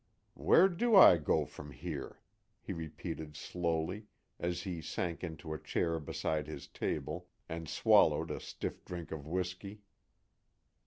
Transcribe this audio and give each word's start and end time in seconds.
"Where 0.33 0.67
do 0.67 0.95
I 0.95 1.19
go 1.19 1.45
from 1.45 1.69
here?" 1.69 2.21
he 2.59 2.73
repeated 2.73 3.35
slowly, 3.37 4.07
as 4.39 4.63
he 4.63 4.81
sank 4.81 5.23
into 5.23 5.53
a 5.53 5.59
chair 5.59 5.99
beside 5.99 6.47
his 6.47 6.65
table, 6.65 7.27
and 7.47 7.69
swallowed 7.69 8.31
a 8.31 8.39
stiff 8.39 8.83
drink 8.83 9.11
of 9.11 9.27
whiskey. 9.27 9.83